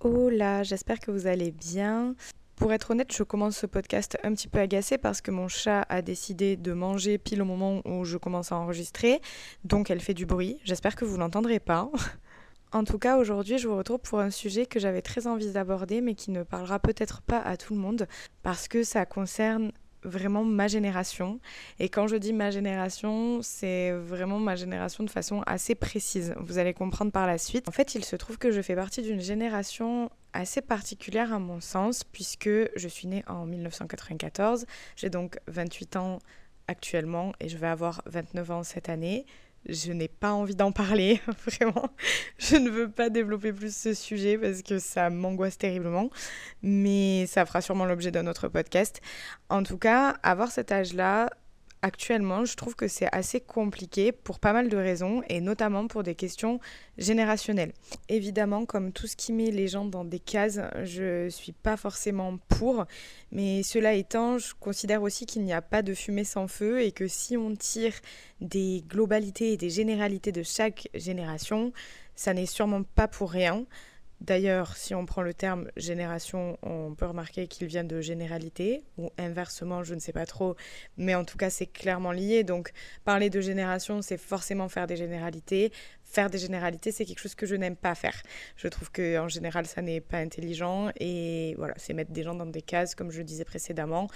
[0.00, 2.14] Hola, j'espère que vous allez bien.
[2.56, 5.86] Pour être honnête, je commence ce podcast un petit peu agacée parce que mon chat
[5.88, 9.22] a décidé de manger pile au moment où je commence à enregistrer,
[9.64, 10.58] donc elle fait du bruit.
[10.64, 11.90] J'espère que vous l'entendrez pas.
[12.70, 16.02] En tout cas, aujourd'hui, je vous retrouve pour un sujet que j'avais très envie d'aborder,
[16.02, 18.06] mais qui ne parlera peut-être pas à tout le monde,
[18.42, 19.72] parce que ça concerne
[20.08, 21.40] vraiment ma génération.
[21.78, 26.34] Et quand je dis ma génération, c'est vraiment ma génération de façon assez précise.
[26.38, 27.68] Vous allez comprendre par la suite.
[27.68, 31.60] En fait, il se trouve que je fais partie d'une génération assez particulière à mon
[31.60, 34.66] sens, puisque je suis née en 1994.
[34.96, 36.18] J'ai donc 28 ans
[36.66, 39.26] actuellement et je vais avoir 29 ans cette année
[39.66, 41.90] je n'ai pas envie d'en parler, vraiment.
[42.38, 46.10] Je ne veux pas développer plus ce sujet parce que ça m'angoisse terriblement,
[46.62, 49.00] mais ça fera sûrement l'objet d'un autre podcast.
[49.48, 51.30] En tout cas, avoir cet âge-là,
[51.82, 56.02] actuellement, je trouve que c'est assez compliqué pour pas mal de raisons et notamment pour
[56.02, 56.60] des questions
[56.96, 57.72] générationnelles.
[58.08, 62.38] Évidemment, comme tout ce qui met les gens dans des cases, je suis pas forcément
[62.48, 62.86] pour,
[63.32, 66.92] mais cela étant, je considère aussi qu'il n'y a pas de fumée sans feu et
[66.92, 67.94] que si on tire
[68.40, 71.72] des globalités et des généralités de chaque génération,
[72.14, 73.64] ça n'est sûrement pas pour rien.
[74.20, 79.10] D'ailleurs, si on prend le terme génération, on peut remarquer qu'il vient de généralité, ou
[79.16, 80.56] inversement, je ne sais pas trop,
[80.96, 82.42] mais en tout cas, c'est clairement lié.
[82.42, 82.72] Donc,
[83.04, 85.72] parler de génération, c'est forcément faire des généralités.
[86.10, 88.22] Faire des généralités, c'est quelque chose que je n'aime pas faire.
[88.56, 92.46] Je trouve qu'en général, ça n'est pas intelligent, et voilà, c'est mettre des gens dans
[92.46, 94.08] des cases, comme je le disais précédemment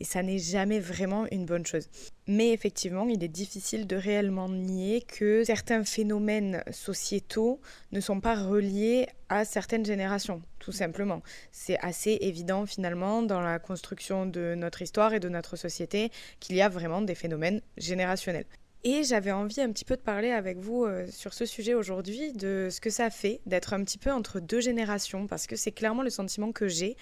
[0.00, 1.88] et ça n'est jamais vraiment une bonne chose.
[2.26, 7.60] Mais effectivement, il est difficile de réellement nier que certains phénomènes sociétaux
[7.92, 11.22] ne sont pas reliés à certaines générations, tout simplement.
[11.50, 16.56] C'est assez évident finalement dans la construction de notre histoire et de notre société qu'il
[16.56, 18.46] y a vraiment des phénomènes générationnels.
[18.88, 22.32] Et j'avais envie un petit peu de parler avec vous euh, sur ce sujet aujourd'hui,
[22.32, 25.72] de ce que ça fait d'être un petit peu entre deux générations, parce que c'est
[25.72, 26.96] clairement le sentiment que j'ai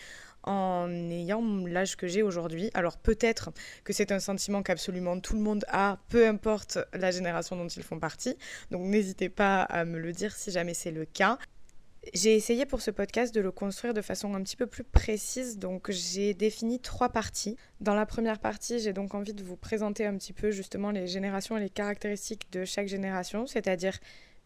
[0.44, 2.70] en ayant l'âge que j'ai aujourd'hui.
[2.72, 3.50] Alors peut-être
[3.84, 7.82] que c'est un sentiment qu'absolument tout le monde a, peu importe la génération dont ils
[7.82, 8.38] font partie.
[8.70, 11.36] Donc n'hésitez pas à me le dire si jamais c'est le cas.
[12.12, 15.58] J'ai essayé pour ce podcast de le construire de façon un petit peu plus précise,
[15.58, 17.56] donc j'ai défini trois parties.
[17.80, 21.06] Dans la première partie, j'ai donc envie de vous présenter un petit peu justement les
[21.06, 23.98] générations et les caractéristiques de chaque génération, c'est-à-dire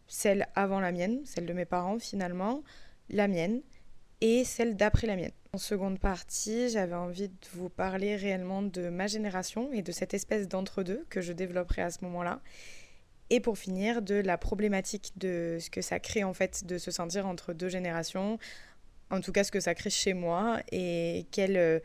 [0.07, 2.63] celle avant la mienne, celle de mes parents finalement,
[3.09, 3.61] la mienne,
[4.21, 5.31] et celle d'après la mienne.
[5.53, 10.13] En seconde partie, j'avais envie de vous parler réellement de ma génération et de cette
[10.13, 12.41] espèce d'entre-deux que je développerai à ce moment-là.
[13.29, 16.91] Et pour finir, de la problématique de ce que ça crée en fait de se
[16.91, 18.39] sentir entre deux générations,
[19.11, 21.79] en tout cas ce que ça crée chez moi et quel euh,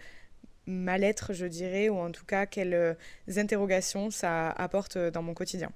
[0.67, 2.95] mal-être je dirais, ou en tout cas quelles euh,
[3.37, 5.71] interrogations ça apporte dans mon quotidien.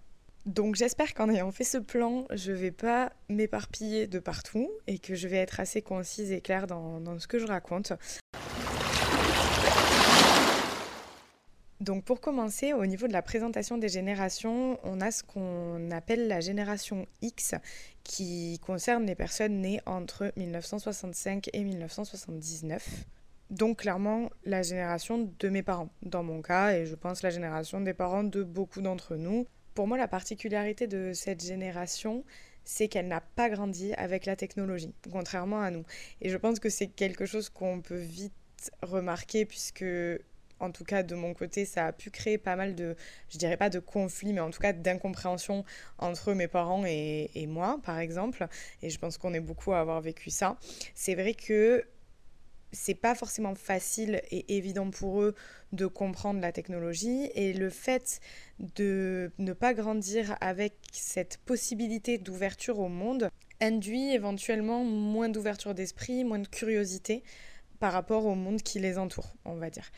[0.47, 5.15] Donc j'espère qu'en ayant fait ce plan, je vais pas m'éparpiller de partout et que
[5.15, 7.93] je vais être assez concise et claire dans, dans ce que je raconte.
[11.81, 16.27] Donc pour commencer, au niveau de la présentation des générations, on a ce qu'on appelle
[16.27, 17.55] la génération X
[18.03, 23.05] qui concerne les personnes nées entre 1965 et 1979.
[23.51, 27.81] Donc clairement la génération de mes parents, dans mon cas, et je pense la génération
[27.81, 29.47] des parents de beaucoup d'entre nous.
[29.75, 32.25] Pour moi, la particularité de cette génération,
[32.65, 35.85] c'est qu'elle n'a pas grandi avec la technologie, contrairement à nous.
[36.21, 38.33] Et je pense que c'est quelque chose qu'on peut vite
[38.83, 39.85] remarquer puisque
[40.61, 42.97] en tout cas de mon côté, ça a pu créer pas mal de,
[43.31, 45.65] je dirais pas de conflits, mais en tout cas d'incompréhension
[45.99, 48.47] entre mes parents et, et, moi, par exemple.
[48.83, 50.57] Et je pense qu'on est beaucoup à avoir vécu ça.
[50.95, 51.85] C'est vrai que
[52.73, 55.35] c'est pas forcément facile et évident pour eux
[55.73, 58.21] de comprendre la technologie et le fait
[58.77, 63.31] de ne pas grandir avec cette possibilité d'ouverture au monde
[63.61, 67.23] induit éventuellement moins d'ouverture d'esprit, moins de curiosité
[67.81, 69.91] par rapport au monde qui les entoure, on va dire.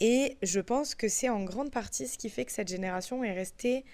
[0.00, 3.32] Et je pense que c'est en grande partie ce qui fait que cette génération est
[3.32, 3.84] restée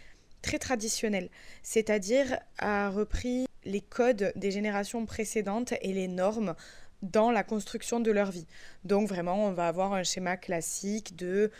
[0.43, 1.31] très traditionnelle,
[1.63, 6.55] c'est-à-dire a repris les codes des générations précédentes et les normes
[7.03, 8.47] dans la construction de leur vie.
[8.85, 11.51] Donc vraiment, on va avoir un schéma classique de,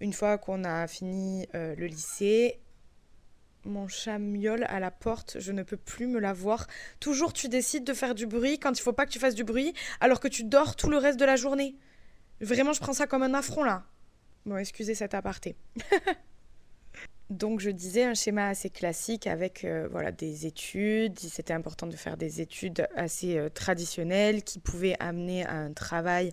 [0.00, 2.60] une fois qu'on a fini euh, le lycée,
[3.64, 6.66] mon chat miaule à la porte, je ne peux plus me la voir.
[7.00, 9.44] Toujours tu décides de faire du bruit quand il faut pas que tu fasses du
[9.44, 11.76] bruit, alors que tu dors tout le reste de la journée.
[12.40, 13.84] Vraiment, je prends ça comme un affront là.
[14.46, 15.56] Bon, excusez cet aparté.
[17.30, 21.18] Donc je disais un schéma assez classique avec euh, voilà, des études.
[21.18, 26.30] C'était important de faire des études assez euh, traditionnelles qui pouvaient amener à un travail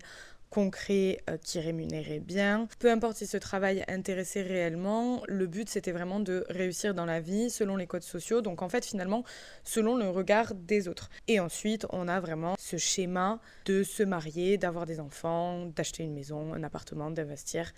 [0.56, 2.66] concret euh, qui rémunérait bien.
[2.78, 7.20] Peu importe si ce travail intéressait réellement, le but c'était vraiment de réussir dans la
[7.20, 8.40] vie selon les codes sociaux.
[8.40, 9.22] Donc en fait finalement
[9.64, 11.10] selon le regard des autres.
[11.28, 16.14] Et ensuite on a vraiment ce schéma de se marier, d'avoir des enfants, d'acheter une
[16.14, 17.72] maison, un appartement, d'investir.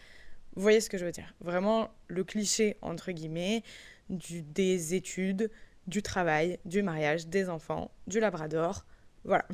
[0.55, 1.35] Vous voyez ce que je veux dire?
[1.41, 3.65] Vraiment le cliché entre guillemets
[4.09, 5.51] des études,
[5.89, 8.85] du travail, du mariage, des enfants, du labrador
[9.29, 9.47] voilà.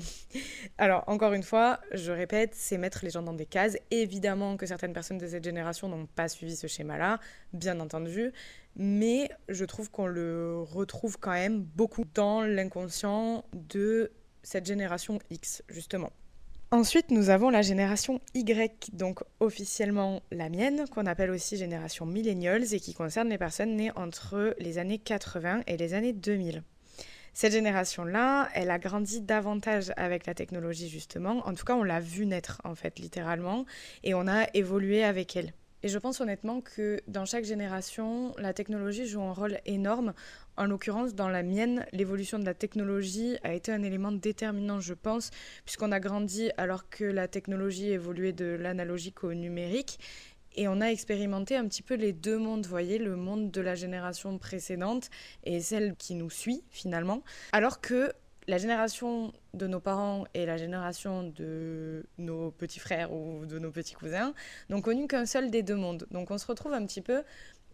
[0.79, 3.77] Alors, encore une fois, je répète, c'est mettre les gens dans des cases.
[3.91, 7.19] Évidemment que certaines personnes de cette génération n'ont pas suivi ce schéma-là,
[7.53, 8.33] bien entendu,
[8.77, 14.13] mais je trouve qu'on le retrouve quand même beaucoup dans l'inconscient de
[14.45, 16.13] cette génération X, justement.
[16.71, 22.75] Ensuite, nous avons la génération Y, donc officiellement la mienne, qu'on appelle aussi génération millennials
[22.75, 26.63] et qui concerne les personnes nées entre les années 80 et les années 2000.
[27.35, 31.45] Cette génération-là, elle a grandi davantage avec la technologie, justement.
[31.47, 33.67] En tout cas, on l'a vu naître, en fait, littéralement,
[34.05, 35.53] et on a évolué avec elle.
[35.83, 40.15] Et je pense honnêtement que dans chaque génération, la technologie joue un rôle énorme.
[40.57, 44.95] En l'occurrence, dans la mienne, l'évolution de la technologie a été un élément déterminant, je
[44.95, 45.31] pense,
[45.67, 49.99] puisqu'on a grandi alors que la technologie évoluait de l'analogique au numérique.
[50.55, 53.75] Et on a expérimenté un petit peu les deux mondes, voyez, le monde de la
[53.75, 55.11] génération précédente
[55.43, 57.23] et celle qui nous suit finalement.
[57.53, 58.13] Alors que
[58.47, 63.71] la génération de nos parents et la génération de nos petits frères ou de nos
[63.71, 64.35] petits cousins
[64.69, 66.07] n'ont connu qu'un seul des deux mondes.
[66.11, 67.23] Donc on se retrouve un petit peu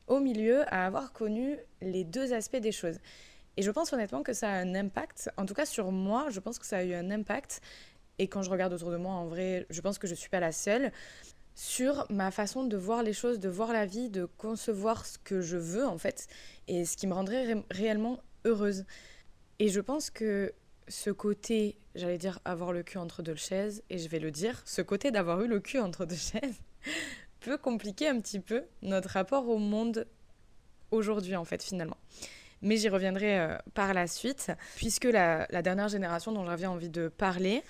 [0.07, 2.99] au milieu à avoir connu les deux aspects des choses.
[3.57, 6.41] Et je pense honnêtement que ça a un impact, en tout cas sur moi, je
[6.41, 7.61] pense que ça a eu un impact.
[8.19, 10.29] Et quand je regarde autour de moi, en vrai, je pense que je ne suis
[10.29, 10.93] pas la seule
[11.55, 15.41] sur ma façon de voir les choses, de voir la vie, de concevoir ce que
[15.41, 16.27] je veux en fait,
[16.69, 18.85] et ce qui me rendrait réellement heureuse.
[19.59, 20.53] Et je pense que
[20.89, 24.63] ce côté, j'allais dire avoir le cul entre deux chaises, et je vais le dire,
[24.65, 26.61] ce côté d'avoir eu le cul entre deux chaises
[27.41, 30.07] peut compliquer un petit peu notre rapport au monde
[30.91, 31.97] aujourd'hui en fait finalement.
[32.63, 36.91] Mais j'y reviendrai euh, par la suite, puisque la, la dernière génération dont j'avais envie
[36.91, 37.63] de parler,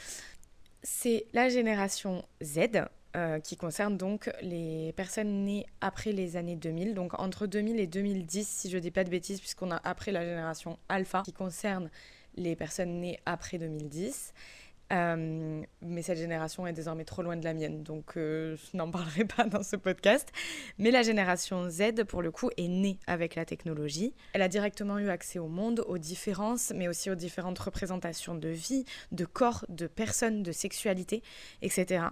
[0.82, 2.86] c'est la génération Z,
[3.16, 7.86] euh, qui concerne donc les personnes nées après les années 2000, donc entre 2000 et
[7.86, 11.32] 2010, si je ne dis pas de bêtises, puisqu'on a après la génération alpha, qui
[11.32, 11.90] concerne
[12.36, 14.32] les personnes nées après 2010.
[14.92, 18.90] Euh, mais cette génération est désormais trop loin de la mienne, donc euh, je n'en
[18.90, 20.28] parlerai pas dans ce podcast.
[20.78, 24.14] Mais la génération Z, pour le coup, est née avec la technologie.
[24.32, 28.48] Elle a directement eu accès au monde, aux différences, mais aussi aux différentes représentations de
[28.48, 31.22] vie, de corps, de personnes, de sexualité,
[31.62, 32.06] etc.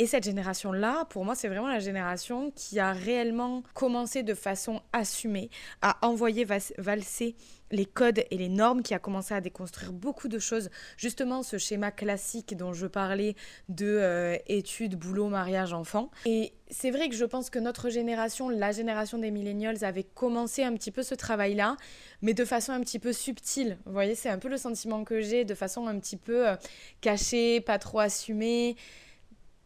[0.00, 4.80] Et cette génération-là, pour moi, c'est vraiment la génération qui a réellement commencé de façon
[4.94, 5.50] assumée
[5.82, 6.46] à envoyer
[6.78, 7.36] valser
[7.70, 10.70] les codes et les normes, qui a commencé à déconstruire beaucoup de choses.
[10.96, 13.36] Justement, ce schéma classique dont je parlais
[13.68, 16.10] de euh, études, boulot, mariage, enfant.
[16.24, 20.64] Et c'est vrai que je pense que notre génération, la génération des millennials, avait commencé
[20.64, 21.76] un petit peu ce travail-là,
[22.22, 23.76] mais de façon un petit peu subtile.
[23.84, 26.56] Vous voyez, c'est un peu le sentiment que j'ai, de façon un petit peu euh,
[27.02, 28.76] cachée, pas trop assumée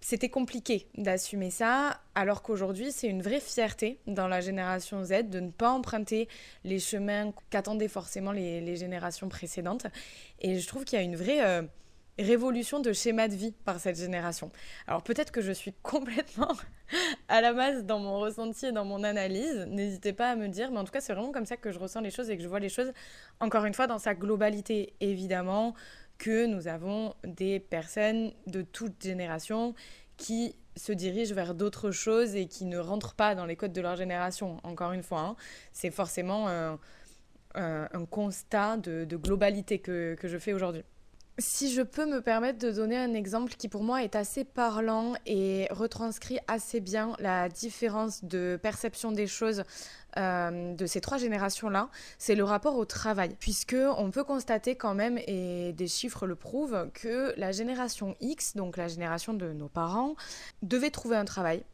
[0.04, 5.40] c'était compliqué d'assumer ça, alors qu'aujourd'hui, c'est une vraie fierté dans la génération Z de
[5.40, 6.28] ne pas emprunter
[6.62, 9.86] les chemins qu'attendaient forcément les, générations précédentes.
[10.40, 11.62] Et je trouve qu'il y a une vraie euh,
[12.18, 14.52] révolution de schéma de vie par cette génération.
[14.86, 16.52] Alors peut-être que je suis complètement
[17.28, 20.70] à la masse dans mon ressenti et dans mon analyse, n'hésitez pas à me dire,
[20.70, 22.42] mais en tout cas, c'est vraiment comme ça que je ressens les choses et que
[22.42, 22.92] je vois les choses,
[23.40, 25.74] encore une fois, dans sa globalité, évidemment
[26.24, 29.74] que nous avons des personnes de toute génération
[30.16, 33.82] qui se dirigent vers d'autres choses et qui ne rentrent pas dans les codes de
[33.82, 34.56] leur génération.
[34.62, 35.36] Encore une fois, hein.
[35.74, 40.82] c'est forcément un, constat de, globalité que je fais aujourd'hui.
[41.38, 45.14] Si je peux me permettre de donner un exemple qui pour moi est assez parlant
[45.26, 49.64] et retranscrit assez bien la différence de perception des choses
[50.16, 53.34] euh, de ces trois générations-là, c'est le rapport au travail.
[53.40, 58.54] Puisque on peut constater quand même, et des chiffres le prouvent, que la génération X,
[58.54, 60.14] donc la génération de nos parents,
[60.62, 61.64] devait trouver un travail,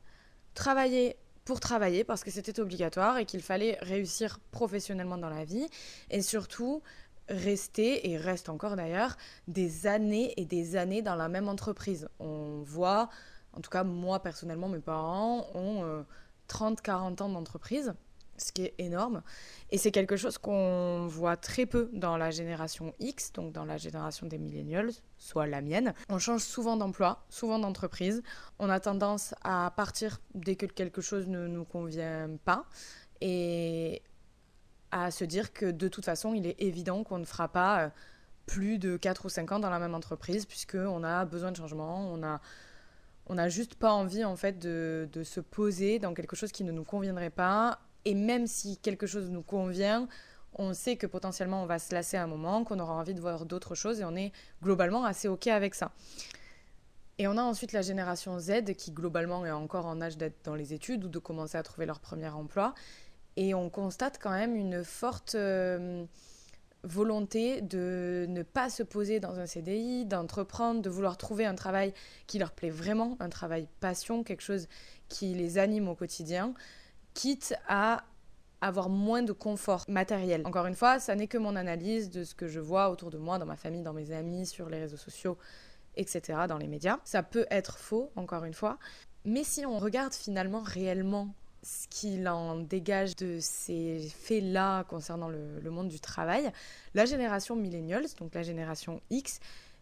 [0.54, 5.66] travailler pour travailler parce que c'était obligatoire et qu'il fallait réussir professionnellement dans la vie
[6.08, 6.80] et surtout
[7.30, 9.16] rester, et reste encore d'ailleurs,
[9.48, 12.08] des années et des années dans la même entreprise.
[12.18, 13.08] On voit,
[13.52, 16.04] en tout cas moi personnellement, mes parents ont
[16.48, 17.94] 30-40 euh, ans d'entreprise,
[18.36, 19.22] ce qui est énorme.
[19.70, 23.76] Et c'est quelque chose qu'on voit très peu dans la génération X, donc dans la
[23.76, 25.94] génération des millennials, soit la mienne.
[26.08, 28.22] On change souvent d'emploi, souvent d'entreprise.
[28.58, 32.66] On a tendance à partir dès que quelque chose ne nous convient pas.
[33.20, 34.02] Et
[34.92, 37.88] à se dire que de toute façon, il est évident qu'on ne fera pas euh,
[38.46, 42.10] plus de 4 ou 5 ans dans la même entreprise, puisqu'on a besoin de changement,
[42.12, 42.40] on a,
[43.26, 46.64] On n'a juste pas envie en fait de, de se poser dans quelque chose qui
[46.64, 47.78] ne nous conviendrait pas.
[48.04, 50.08] Et même si quelque chose nous convient,
[50.54, 53.20] on sait que potentiellement on va se lasser à un moment, qu'on aura envie de
[53.20, 54.32] voir d'autres choses et on est
[54.62, 55.92] globalement assez OK avec ça.
[57.18, 60.54] Et on a ensuite la génération Z qui globalement est encore en âge d'être dans
[60.54, 62.74] les études ou de commencer à trouver leur premier emploi.
[63.36, 66.04] Et on constate quand même une forte euh,
[66.82, 71.92] volonté de ne pas se poser dans un CDI, d'entreprendre, de vouloir trouver un travail
[72.26, 74.68] qui leur plaît vraiment, un travail passion, quelque chose
[75.08, 76.54] qui les anime au quotidien,
[77.14, 78.04] quitte à
[78.60, 80.42] avoir moins de confort matériel.
[80.44, 83.18] Encore une fois, ça n'est que mon analyse de ce que je vois autour de
[83.18, 85.38] moi, dans ma famille, dans mes amis, sur les réseaux sociaux,
[85.96, 86.98] etc., dans les médias.
[87.04, 88.78] Ça peut être faux, encore une fois,
[89.24, 95.70] mais si on regarde finalement réellement ce qu'il en dégage de ces faits-là concernant le,
[95.70, 96.50] monde du travail,
[96.94, 99.40] la génération millennials, donc la génération X,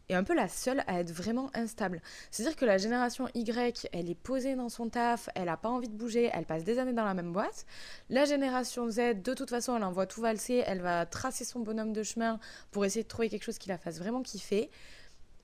[0.08, 2.00] est un peu la seule à être vraiment instable.
[2.30, 5.88] C'est-à-dire que la génération Y, elle est posée dans son taf, elle n'a pas envie
[5.88, 7.66] de bouger, elle passe des années dans la même boîte.
[8.08, 11.92] La génération Z, de toute façon, elle envoie tout valser, elle va tracer son bonhomme
[11.92, 14.70] de chemin pour essayer de trouver quelque chose qui la fasse vraiment kiffer.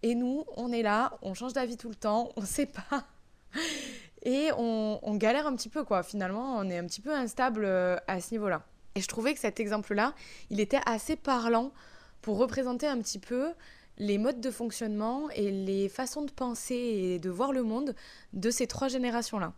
[0.03, 3.07] Et nous, on est là, on change d'avis tout le temps, on ne sait pas.
[4.25, 6.03] Et on, galère un petit peu, quoi.
[6.03, 8.63] Finalement, on est un petit peu instable euh, à ce niveau-là.
[8.95, 10.15] Et je trouvais que cet exemple-là,
[10.51, 11.73] il était assez parlant
[12.23, 13.53] pour représenter un petit peu
[13.99, 17.95] les modes de fonctionnement et les façons de penser et de voir le monde
[18.33, 19.53] de ces trois générations-là.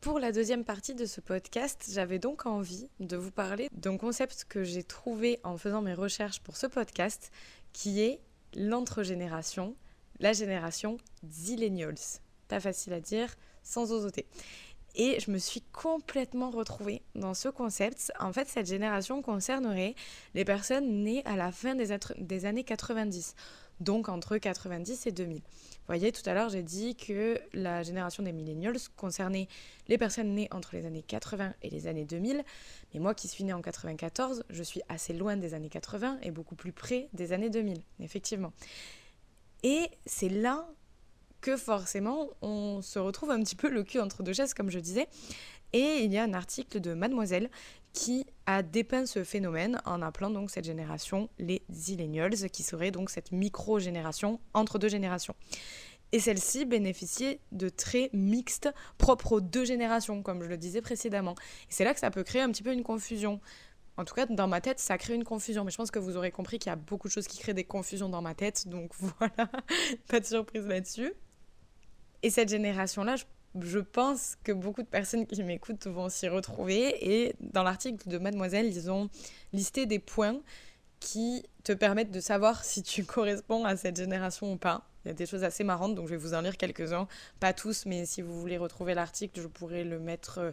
[0.00, 4.46] Pour la deuxième partie de ce podcast, j'avais donc envie de vous parler d'un concept
[4.48, 7.32] que j'ai trouvé en faisant mes recherches pour ce podcast,
[7.72, 8.20] qui est
[8.54, 9.74] l'entre-génération,
[10.20, 10.98] la génération
[11.28, 12.20] Zillennials.
[12.48, 14.26] Pas facile à dire, sans osoter.
[14.94, 18.12] Et je me suis complètement retrouvée dans ce concept.
[18.18, 19.94] En fait, cette génération concernerait
[20.34, 23.34] les personnes nées à la fin des, des années 90
[23.80, 25.36] donc entre 90 et 2000.
[25.38, 25.42] Vous
[25.86, 29.48] voyez, tout à l'heure, j'ai dit que la génération des millennials concernait
[29.88, 32.42] les personnes nées entre les années 80 et les années 2000.
[32.92, 36.30] Mais moi qui suis née en 94, je suis assez loin des années 80 et
[36.30, 38.52] beaucoup plus près des années 2000, effectivement.
[39.62, 40.68] Et c'est là
[41.40, 44.80] que forcément on se retrouve un petit peu le cul entre deux chaises, comme je
[44.80, 45.06] disais.
[45.72, 47.50] Et il y a un article de Mademoiselle
[47.96, 53.08] qui a dépeint ce phénomène en appelant donc cette génération les Zillennials, qui serait donc
[53.08, 55.34] cette micro-génération entre deux générations.
[56.12, 61.34] Et celle-ci bénéficiait de traits mixtes propres aux deux générations, comme je le disais précédemment.
[61.70, 63.40] Et c'est là que ça peut créer un petit peu une confusion.
[63.96, 65.64] En tout cas, dans ma tête, ça crée une confusion.
[65.64, 67.54] Mais je pense que vous aurez compris qu'il y a beaucoup de choses qui créent
[67.54, 68.68] des confusions dans ma tête.
[68.68, 69.50] Donc voilà,
[70.06, 71.14] pas de surprise là-dessus.
[72.22, 73.24] Et cette génération-là, je
[73.60, 76.96] je pense que beaucoup de personnes qui m'écoutent vont s'y retrouver.
[77.00, 79.08] Et dans l'article de Mademoiselle, ils ont
[79.52, 80.40] listé des points
[81.00, 84.88] qui te permettent de savoir si tu corresponds à cette génération ou pas.
[85.04, 87.06] Il y a des choses assez marrantes, donc je vais vous en lire quelques-uns.
[87.38, 90.52] Pas tous, mais si vous voulez retrouver l'article, je pourrais le mettre euh,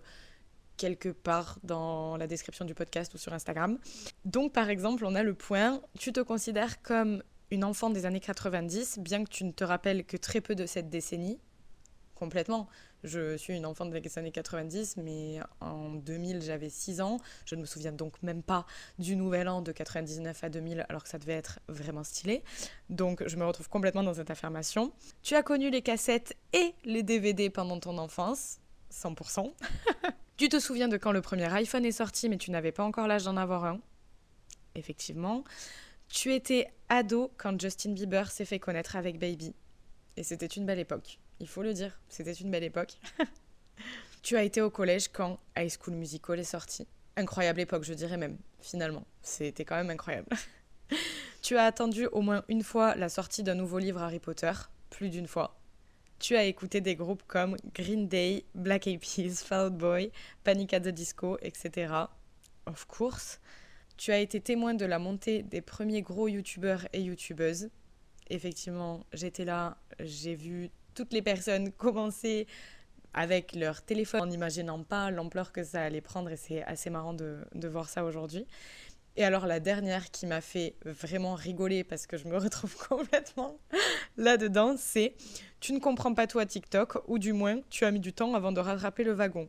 [0.77, 3.79] quelque part dans la description du podcast ou sur Instagram.
[4.25, 8.19] Donc par exemple, on a le point, tu te considères comme une enfant des années
[8.19, 11.39] 90, bien que tu ne te rappelles que très peu de cette décennie.
[12.15, 12.67] Complètement.
[13.03, 17.17] Je suis une enfant des années 90, mais en 2000, j'avais 6 ans.
[17.45, 18.65] Je ne me souviens donc même pas
[18.98, 22.43] du nouvel an de 99 à 2000, alors que ça devait être vraiment stylé.
[22.89, 24.93] Donc, je me retrouve complètement dans cette affirmation.
[25.22, 28.60] Tu as connu les cassettes et les DVD pendant ton enfance,
[28.93, 29.51] 100%.
[30.38, 33.07] tu te souviens de quand le premier iPhone est sorti, mais tu n'avais pas encore
[33.07, 33.81] l'âge d'en avoir un?
[34.75, 35.43] Effectivement.
[36.07, 39.53] Tu étais ado quand Justin Bieber s'est fait connaître avec Baby.
[40.15, 42.98] Et c'était une belle époque il faut le dire, c'était une belle époque.
[44.24, 46.88] tu as été au collège quand High School Musical est sorti?
[47.16, 49.06] Incroyable époque, je dirais même, finalement.
[49.22, 50.28] C'était quand même incroyable.
[51.42, 54.52] tu as attendu au moins une fois la sortie d'un nouveau livre Harry Potter,
[54.90, 55.60] plus d'une fois.
[56.20, 60.12] Tu as écouté des groupes comme Green Day, Black Eyed Peas, Fall Out Boy,
[60.44, 61.94] Panic at the Disco, etc.
[62.66, 63.40] Of course.
[63.98, 67.70] Tu as été témoin de la montée des premiers gros youtubeurs et youtubeuses.
[68.30, 72.48] Effectivement, j'étais là, j'ai vu toutes les personnes commençaient
[73.14, 77.14] avec leur téléphone en n'imaginant pas l'ampleur que ça allait prendre et c'est assez marrant
[77.14, 78.48] de, voir ça aujourd'hui.
[79.16, 83.60] Et alors la dernière qui m'a fait vraiment rigoler parce que je me retrouve complètement
[84.18, 85.14] là-dedans, c'est
[85.60, 88.52] tu ne comprends pas toi TikTok ou du moins tu as mis du temps avant
[88.52, 89.48] de rattraper le wagon.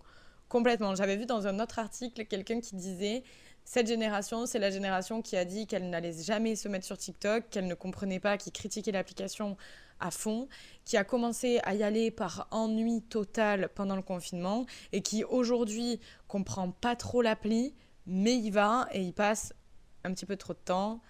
[0.49, 0.95] Complètement.
[0.95, 3.23] J'avais vu dans un autre article quelqu'un qui disait
[3.65, 7.49] cette génération, c'est la génération qui a dit qu'elle n'allait jamais se mettre sur TikTok,
[7.51, 9.57] qu'elle ne comprenait pas, qui critiquait l'application
[10.04, 10.49] à fond,
[10.84, 15.99] qui a commencé à y aller par ennui total pendant le confinement et qui aujourd'hui
[16.28, 17.75] comprend pas trop l'appli,
[18.06, 19.54] mais il va et il passe
[20.04, 21.00] un petit peu trop de temps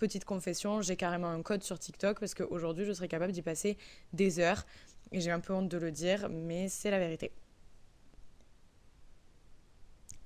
[0.00, 3.76] petite confession, j'ai carrément un code sur TikTok parce qu'aujourd'hui, je serais capable d'y passer
[4.14, 4.64] des heures.
[5.12, 7.32] Et j'ai un peu honte de le dire, mais c'est la vérité.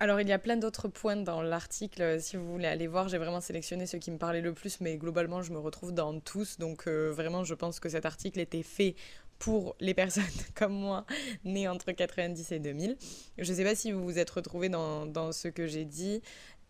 [0.04, 3.16] Alors il y a plein d'autres points dans l'article, si vous voulez aller voir, j'ai
[3.16, 6.58] vraiment sélectionné ceux qui me parlaient le plus, mais globalement je me retrouve dans tous,
[6.58, 8.96] donc euh, vraiment je pense que cet article était fait
[9.38, 11.06] pour les personnes comme moi,
[11.46, 12.98] nées entre 90 et 2000.
[13.38, 16.20] Je ne sais pas si vous vous êtes retrouvés dans, dans ce que j'ai dit,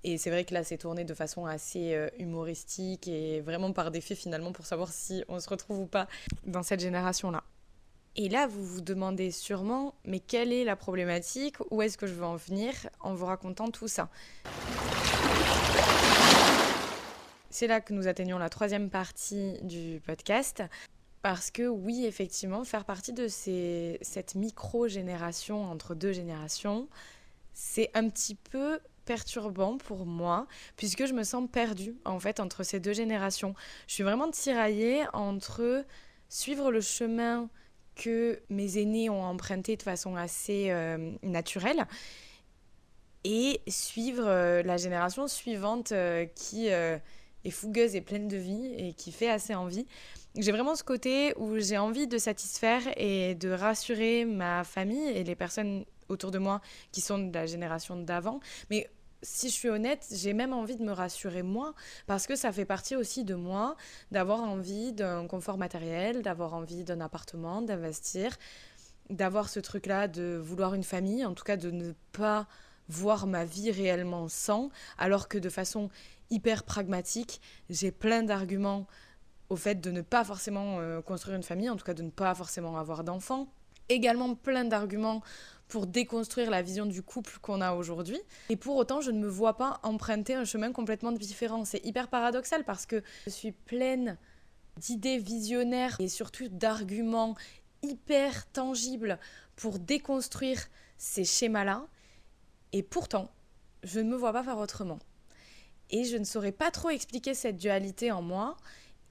[0.04, 3.90] et c'est vrai que là c'est tourné de façon assez euh, humoristique et vraiment par
[3.90, 6.06] défi finalement pour savoir si on se retrouve ou pas
[6.46, 7.42] dans cette génération-là.
[8.16, 11.56] Et là, vous vous demandez sûrement, mais quelle est la problématique?
[11.72, 14.08] Où est-ce que je veux en venir en vous racontant tout ça?
[17.50, 20.62] C'est là que nous atteignons la troisième partie du podcast.
[21.22, 26.88] Parce que oui, effectivement, faire partie de ces, cette micro-génération entre deux générations,
[27.52, 32.62] c'est un petit peu perturbant pour moi, puisque je me sens perdue, en fait, entre
[32.62, 33.56] ces deux générations.
[33.88, 35.84] Je suis vraiment tiraillée entre
[36.28, 37.48] suivre le chemin
[37.94, 41.86] que mes aînés ont emprunté de façon assez euh, naturelle
[43.24, 48.92] et suivre euh, la génération suivante euh, qui est fougueuse et pleine de vie et
[48.94, 49.86] qui fait assez envie.
[50.36, 55.22] J'ai vraiment ce côté où j'ai envie de satisfaire et de rassurer ma famille et
[55.22, 56.60] les personnes autour de moi
[56.92, 58.90] qui sont de la génération d'avant, mais
[59.24, 61.74] si je suis honnête, j'ai même envie de me rassurer moi,
[62.06, 63.74] parce que ça fait partie aussi de moi
[64.12, 68.36] d'avoir envie d'un confort matériel, d'avoir envie d'un appartement, d'investir,
[69.10, 72.46] d'avoir ce truc-là de vouloir une famille, en tout cas de ne pas
[72.88, 75.88] voir ma vie réellement sans, alors que de façon
[76.30, 77.40] hyper pragmatique,
[77.70, 78.86] j'ai plein d'arguments
[79.48, 82.10] au fait de ne pas forcément euh, construire une famille, en tout cas de ne
[82.10, 83.48] pas forcément avoir d'enfants.
[83.88, 85.22] Également plein d'arguments
[85.68, 88.20] pour déconstruire la vision du couple qu'on a aujourd'hui.
[88.48, 91.64] Et pour autant, je ne me vois pas emprunter un chemin complètement différent.
[91.64, 94.18] C'est hyper paradoxal parce que je suis pleine
[94.76, 97.34] d'idées visionnaires et surtout d'arguments
[97.82, 99.18] hyper tangibles
[99.56, 100.60] pour déconstruire
[100.98, 101.86] ces schémas-là.
[102.72, 103.30] Et pourtant,
[103.82, 104.98] je ne me vois pas faire autrement.
[105.90, 108.56] Et je ne saurais pas trop expliquer cette dualité en moi.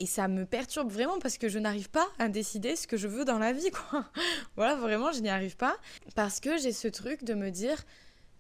[0.04, 3.08] Et ça me perturbe vraiment parce que je n'arrive pas à décider ce que je
[3.08, 4.04] veux dans la vie, quoi.
[4.58, 5.78] voilà, vraiment, je n'y arrive pas.
[6.14, 7.82] Parce que j'ai ce truc de me dire,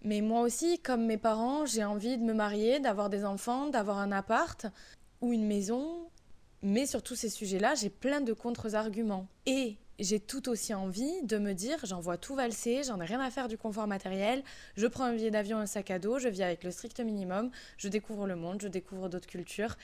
[0.03, 3.99] mais moi aussi, comme mes parents, j'ai envie de me marier, d'avoir des enfants, d'avoir
[3.99, 4.65] un appart
[5.21, 6.09] ou une maison.
[6.63, 9.29] Mais sur tous ces sujets-là, j'ai plein de contre-arguments.
[9.45, 13.31] Et j'ai tout aussi envie de me dire j'envoie tout valser, j'en ai rien à
[13.31, 14.43] faire du confort matériel,
[14.75, 17.51] je prends un billet d'avion, un sac à dos, je vis avec le strict minimum,
[17.77, 19.77] je découvre le monde, je découvre d'autres cultures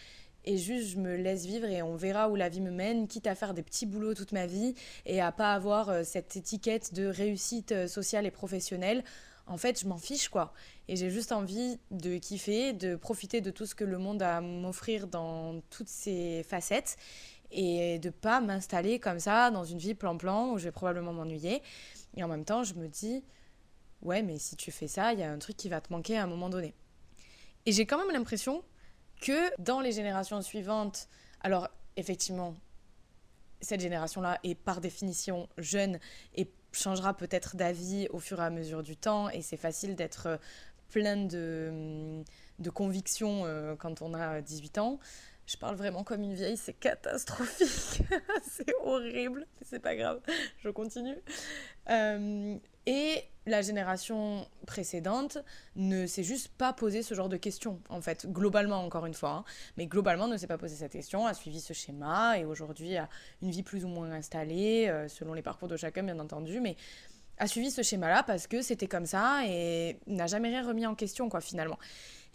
[0.45, 3.27] et juste je me laisse vivre et on verra où la vie me mène, quitte
[3.27, 4.73] à faire des petits boulots toute ma vie
[5.05, 9.03] et à pas avoir euh, cette étiquette de réussite euh, sociale et professionnelle.
[9.47, 10.53] En fait, je m'en fiche quoi.
[10.87, 14.37] Et j'ai juste envie de kiffer, de profiter de tout ce que le monde a
[14.37, 16.97] à m'offrir dans toutes ses facettes
[17.51, 21.61] et de pas m'installer comme ça dans une vie plan-plan où je vais probablement m'ennuyer.
[22.15, 23.23] Et en même temps, je me dis,
[24.01, 26.17] ouais, mais si tu fais ça, il y a un truc qui va te manquer
[26.17, 26.73] à un moment donné.
[27.65, 28.63] Et j'ai quand même l'impression
[29.19, 31.07] que dans les générations suivantes,
[31.41, 32.55] alors effectivement,
[33.61, 35.99] cette génération-là est par définition jeune
[36.35, 40.27] et changera peut-être d'avis au fur et à mesure du temps et c'est facile d'être
[40.27, 40.37] euh,
[40.89, 42.23] plein de,
[42.59, 44.99] de convictions euh, quand on a 18 ans.
[45.45, 48.03] Je parle vraiment comme une vieille, c'est catastrophique.
[48.43, 50.21] c'est horrible, c'est pas grave,
[50.59, 51.17] je continue.
[51.89, 52.55] Euh,
[52.85, 55.39] et la génération précédente
[55.75, 59.31] ne s'est juste pas posé ce genre de questions, en fait, globalement, encore une fois.
[59.31, 59.43] Hein.
[59.77, 63.09] mais globalement, ne s'est pas posé cette question, a suivi ce schéma et aujourd'hui a
[63.41, 66.75] une vie plus ou moins installée, euh, selon les parcours de chacun, bien entendu, mais
[67.37, 70.95] a suivi ce schéma-là parce que c'était comme ça et n'a jamais rien remis en
[70.95, 71.79] question, quoi, finalement.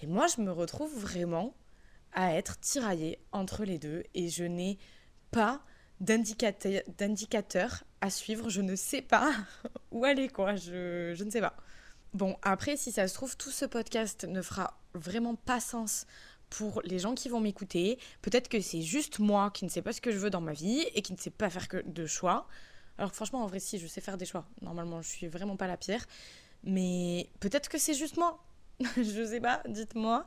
[0.01, 1.55] Et moi, je me retrouve vraiment
[2.13, 4.79] à être tiraillée entre les deux et je n'ai
[5.31, 5.61] pas
[6.01, 9.33] d'indicateur à suivre, je ne sais pas
[9.93, 11.57] où aller quoi, je, je ne sais pas.
[12.13, 16.07] Bon, après, si ça se trouve, tout ce podcast ne fera vraiment pas sens
[16.49, 17.99] pour les gens qui vont m'écouter.
[18.23, 20.53] Peut-être que c'est juste moi qui ne sais pas ce que je veux dans ma
[20.53, 22.47] vie et qui ne sais pas faire que de choix.
[22.99, 24.47] Alors franchement, en vrai, si, je sais faire des choix.
[24.63, 26.05] Normalement, je suis vraiment pas la pire.
[26.63, 28.43] Mais peut-être que c'est juste moi.
[28.97, 30.27] je sais pas, dites-moi.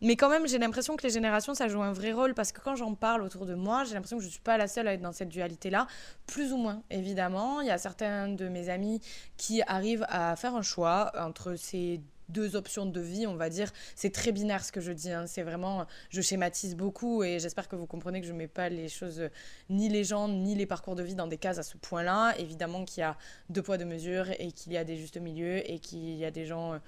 [0.00, 2.60] Mais quand même, j'ai l'impression que les générations, ça joue un vrai rôle parce que
[2.60, 4.94] quand j'en parle autour de moi, j'ai l'impression que je suis pas la seule à
[4.94, 5.86] être dans cette dualité-là,
[6.26, 7.60] plus ou moins, évidemment.
[7.60, 9.00] Il y a certains de mes amis
[9.36, 13.70] qui arrivent à faire un choix entre ces deux options de vie, on va dire.
[13.94, 15.10] C'est très binaire ce que je dis.
[15.10, 15.26] Hein.
[15.26, 18.88] C'est vraiment, je schématise beaucoup et j'espère que vous comprenez que je mets pas les
[18.88, 19.28] choses,
[19.68, 22.34] ni les gens, ni les parcours de vie dans des cases à ce point-là.
[22.38, 23.18] Évidemment qu'il y a
[23.50, 26.30] deux poids, deux mesures et qu'il y a des justes milieux et qu'il y a
[26.30, 26.80] des gens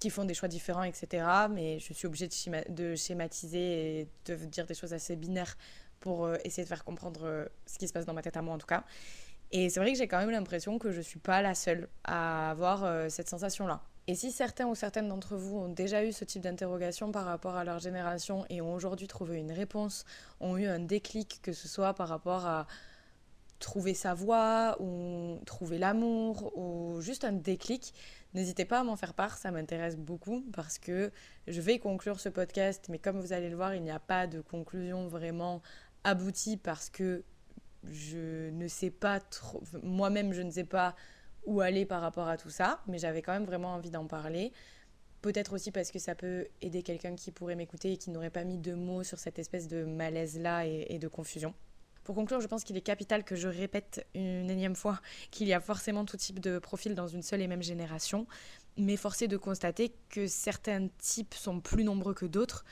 [0.00, 1.26] qui font des choix différents, etc.
[1.50, 2.28] Mais je suis obligée
[2.68, 5.56] de, schématiser et de dire des choses assez binaires
[6.00, 8.42] pour euh, essayer de faire comprendre euh, ce qui se passe dans ma tête à
[8.42, 8.84] moi en tout cas.
[9.52, 11.88] Et c'est vrai que j'ai quand même l'impression que je ne suis pas la seule
[12.04, 13.82] à avoir euh, cette sensation-là.
[14.06, 17.56] Et si certains ou certaines d'entre vous ont déjà eu ce type d'interrogation par rapport
[17.56, 20.04] à leur génération et ont aujourd'hui trouvé une réponse,
[20.40, 22.66] ont eu un déclic, que ce soit par rapport à
[23.58, 27.92] trouver sa voie ou trouver l'amour ou juste un déclic,
[28.34, 31.10] n'hésitez pas à m'en faire part, ça m'intéresse beaucoup parce que
[31.46, 34.26] je vais conclure ce podcast, mais comme vous allez le voir, il n'y a pas
[34.26, 35.62] de conclusion vraiment
[36.04, 37.24] aboutie parce que
[37.84, 40.94] je ne sais pas trop, moi-même je ne sais pas
[41.46, 44.52] où aller par rapport à tout ça, mais j'avais quand même vraiment envie d'en parler.
[45.22, 48.44] Peut-être aussi parce que ça peut aider quelqu'un qui pourrait m'écouter et qui n'aurait pas
[48.44, 51.54] mis de mots sur cette espèce de malaise-là et, de confusion.
[52.04, 55.52] Pour conclure, je pense qu'il est capital que je répète une énième fois qu'il y
[55.52, 58.26] a forcément tout type de profil dans une seule et même génération,
[58.76, 62.64] mais forcé de constater que certains types sont plus nombreux que d'autres,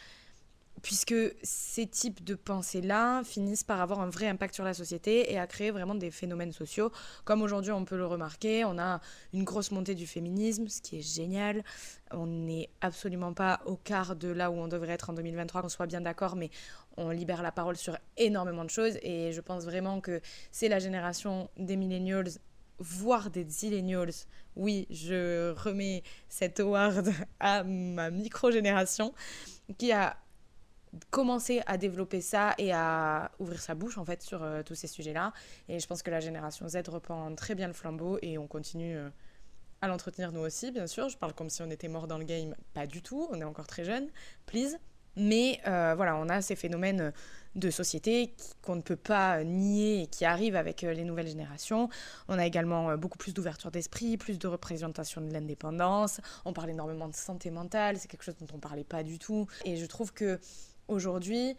[0.82, 5.38] puisque ces types de pensées-là finissent par avoir un vrai impact sur la société et
[5.38, 6.92] à créer vraiment des phénomènes sociaux.
[7.24, 9.00] Comme aujourd'hui on peut le remarquer, on a
[9.32, 11.64] une grosse montée du féminisme, ce qui est génial.
[12.10, 15.68] On n'est absolument pas au quart de là où on devrait être en 2023, qu'on
[15.68, 16.50] soit bien d'accord, mais
[16.98, 20.78] on libère la parole sur énormément de choses et je pense vraiment que c'est la
[20.78, 22.30] génération des millennials
[22.78, 24.12] voire des zillennials.
[24.56, 29.14] Oui, je remets cette award à ma micro-génération
[29.78, 30.16] qui a
[31.10, 34.86] commencer à développer ça et à ouvrir sa bouche en fait sur euh, tous ces
[34.86, 35.32] sujets-là.
[35.68, 38.96] Et je pense que la génération Z reprend très bien le flambeau et on continue
[38.96, 39.10] euh,
[39.82, 41.10] à l'entretenir nous aussi, bien sûr.
[41.10, 43.44] Je parle comme si on était mort dans le game, pas du tout, on est
[43.44, 44.08] encore très jeune,
[44.46, 44.78] please.
[45.18, 47.12] Mais euh, voilà, on a ces phénomènes
[47.54, 51.88] de société qu'on ne peut pas nier et qui arrivent avec les nouvelles générations.
[52.28, 56.20] On a également beaucoup plus d'ouverture d'esprit, plus de représentation de l'indépendance.
[56.44, 59.46] On parle énormément de santé mentale, c'est quelque chose dont on parlait pas du tout.
[59.64, 60.38] Et je trouve que
[60.86, 61.56] aujourd'hui,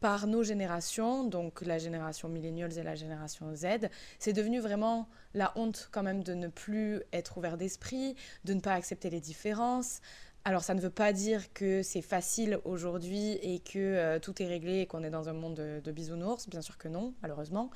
[0.00, 3.88] par nos générations, donc la génération millennials et la génération Z,
[4.18, 8.60] c'est devenu vraiment la honte quand même de ne plus être ouvert d'esprit, de ne
[8.60, 10.00] pas accepter les différences.
[10.44, 14.46] Alors ça ne veut pas dire que c'est facile aujourd'hui et que euh, tout est
[14.46, 17.70] réglé et qu'on est dans un monde de, de bisounours, bien sûr que non, malheureusement,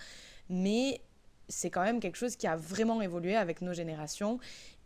[0.48, 1.03] mais
[1.48, 4.38] c'est quand même quelque chose qui a vraiment évolué avec nos générations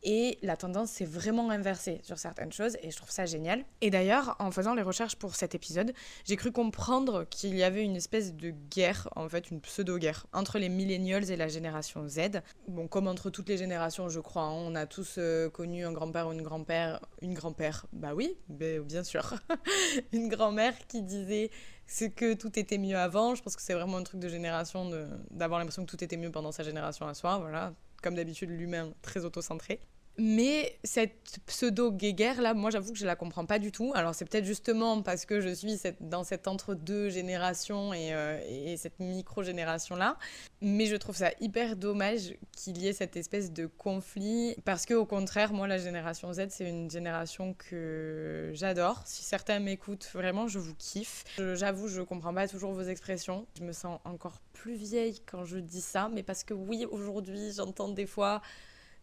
[0.03, 3.64] et la tendance s'est vraiment inversée sur certaines choses et je trouve ça génial.
[3.81, 5.92] Et d'ailleurs, en faisant les recherches pour cet épisode,
[6.25, 10.59] j'ai cru comprendre qu'il y avait une espèce de guerre, en fait une pseudo-guerre, entre
[10.59, 12.40] les millennials et la génération Z.
[12.68, 15.92] Bon, comme entre toutes les générations, je crois, hein, on a tous euh, connu un
[15.92, 19.35] grand-père ou une grand-père, une grand-père, bah oui, bien sûr,
[20.12, 21.51] une grand-mère qui disait
[21.88, 23.35] c'est que tout était mieux avant.
[23.35, 24.90] Je pense que c'est vraiment un truc de génération
[25.31, 27.38] d'avoir l'impression que tout était mieux pendant sa génération à soi.
[27.38, 27.72] Voilà,
[28.03, 29.81] comme d'habitude, l'humain très auto-centré.
[30.19, 33.93] Mais cette pseudo-guéguerre, là, moi j'avoue que je la comprends pas du tout.
[33.95, 38.77] Alors c'est peut-être justement parce que je suis dans cette entre-deux génération et, euh, et,
[38.77, 40.19] cette micro-génération-là.
[40.61, 44.57] Mais je trouve ça hyper dommage qu'il y ait cette espèce de conflit.
[44.65, 49.03] Parce que au contraire, moi la génération Z, c'est une génération que j'adore.
[49.07, 51.25] Si certains m'écoutent, vraiment, je vous kiffe.
[51.55, 53.47] J'avoue, je comprends pas toujours vos expressions.
[53.57, 56.11] Je me sens encore plus vieille quand je dis ça.
[56.13, 58.43] Mais parce que oui, aujourd'hui, j'entends des fois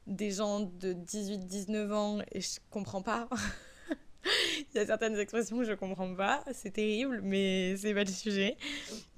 [0.07, 3.27] des gens de 18-19 ans et je comprends pas.
[4.73, 8.11] Il y a certaines expressions que je comprends pas, c'est terrible, mais c'est pas le
[8.11, 8.57] sujet.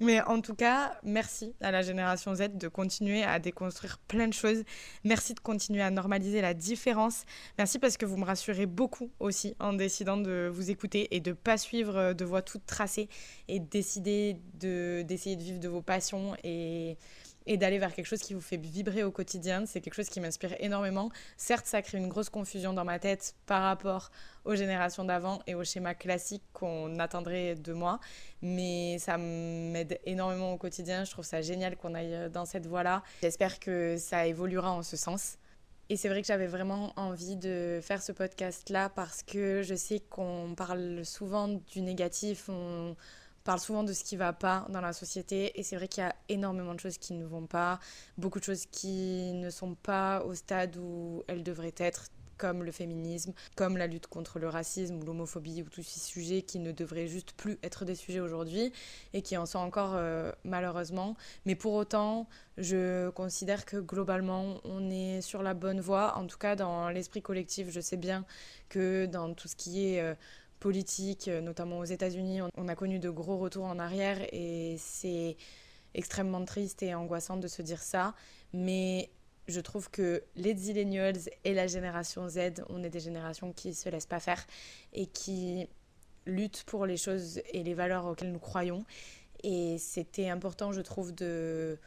[0.00, 4.34] Mais en tout cas, merci à la génération Z de continuer à déconstruire plein de
[4.34, 4.64] choses.
[5.04, 7.24] Merci de continuer à normaliser la différence.
[7.56, 11.32] Merci parce que vous me rassurez beaucoup aussi en décidant de vous écouter et de
[11.32, 13.08] pas suivre de voies toutes tracées
[13.48, 16.98] et décider d'essayer de vivre de vos passions et
[17.48, 19.64] et d'aller vers quelque chose qui vous fait vibrer au quotidien.
[19.66, 21.10] C'est quelque chose qui m'inspire énormément.
[21.36, 24.10] Certes, ça crée une grosse confusion dans ma tête par rapport
[24.44, 28.00] aux générations d'avant et au schéma classique qu'on attendrait de moi,
[28.42, 31.04] mais ça m'aide énormément au quotidien.
[31.04, 33.02] Je trouve ça génial qu'on aille dans cette voie-là.
[33.22, 35.38] J'espère que ça évoluera en ce sens.
[35.90, 40.00] Et c'est vrai que j'avais vraiment envie de faire ce podcast-là parce que je sais
[40.00, 42.50] qu'on parle souvent du négatif,
[43.48, 46.06] parle souvent de ce qui va pas dans la société et c'est vrai qu'il y
[46.06, 47.80] a énormément de choses qui ne vont pas,
[48.18, 52.72] beaucoup de choses qui ne sont pas au stade où elles devraient être comme le
[52.72, 56.72] féminisme, comme la lutte contre le racisme ou l'homophobie ou tous ces sujets qui ne
[56.72, 58.70] devraient juste plus être des sujets aujourd'hui
[59.14, 61.16] et qui en sont encore euh, malheureusement.
[61.46, 66.18] Mais pour autant, je considère que globalement, on est sur la bonne voie.
[66.18, 68.26] En tout cas, dans l'esprit collectif, je sais bien
[68.68, 70.02] que dans tout ce qui est...
[70.02, 70.14] Euh,
[70.58, 75.36] politique, euh, notamment aux États-Unis, on a connu de gros retours en arrière et c'est
[75.94, 78.14] extrêmement triste et angoissant de se dire ça.
[78.52, 79.10] Mais
[79.48, 83.88] je trouve que les Zillennials et la génération Z, on est des générations qui se
[83.88, 84.44] laissent pas faire
[84.92, 85.66] et qui
[86.26, 88.84] luttent pour les choses et les valeurs auxquelles nous croyons.
[89.42, 91.78] Et c'était important, je trouve, de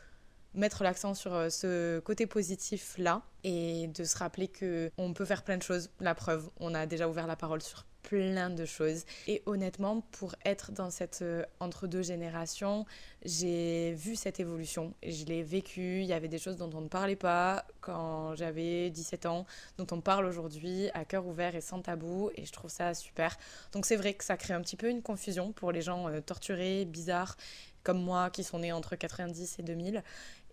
[0.53, 5.25] mettre l'accent sur euh, ce côté positif là et de se rappeler que on peut
[5.25, 5.89] faire plein de choses.
[5.99, 9.05] La preuve, on a déjà ouvert la parole sur plein de choses.
[9.27, 12.85] Et honnêtement, pour être dans cette euh, entre-deux générations,
[13.23, 14.93] j'ai vu cette évolution.
[15.03, 16.01] Je l'ai vécu.
[16.01, 19.45] Il y avait des choses dont on ne parlait pas quand j'avais 17 ans,
[19.77, 22.31] dont on parle aujourd'hui à cœur ouvert et sans tabou.
[22.35, 23.37] Et je trouve ça super.
[23.71, 26.21] Donc c'est vrai que ça crée un petit peu une confusion pour les gens euh,
[26.21, 27.37] torturés, bizarres,
[27.83, 30.03] comme moi, qui sont nés entre 90 et 2000.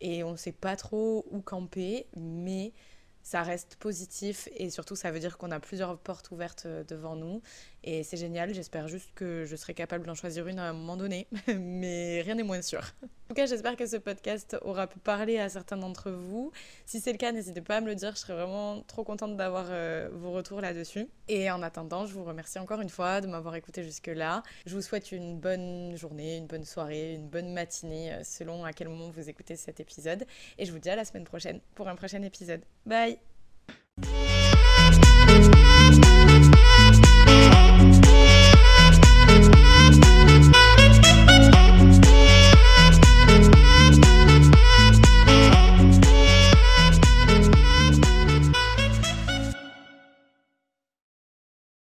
[0.01, 2.73] Et on ne sait pas trop où camper, mais
[3.29, 7.15] ça reste positif et surtout ça veut dire qu'on a plusieurs portes ouvertes euh, devant
[7.15, 7.43] nous
[7.89, 8.53] et c'est génial.
[8.53, 11.27] J'espère juste que je serai capable d'en choisir une à un moment donné,
[11.59, 12.81] mais rien n'est moins sûr.
[13.03, 16.53] En tout cas, j'espère que ce podcast aura pu parler à certains d'entre vous.
[16.85, 19.39] Si c'est le cas, n'hésitez pas à me le dire, je serais vraiment trop contente
[19.39, 21.09] d'avoir euh, vos retours là-dessus.
[21.29, 24.43] Et en attendant, je vous remercie encore une fois de m'avoir écouté jusque-là.
[24.67, 28.75] Je vous souhaite une bonne journée, une bonne soirée, une bonne matinée euh, selon à
[28.75, 30.27] quel moment vous écoutez cet épisode
[30.59, 32.61] et je vous dis à la semaine prochaine pour un prochain épisode.
[32.85, 33.19] Bye